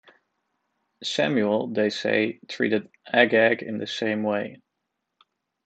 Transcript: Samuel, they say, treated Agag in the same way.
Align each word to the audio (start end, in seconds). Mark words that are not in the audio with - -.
Samuel, 1.03 1.67
they 1.67 1.91
say, 1.91 2.39
treated 2.49 2.89
Agag 3.05 3.61
in 3.61 3.77
the 3.77 3.85
same 3.85 4.23
way. 4.23 4.59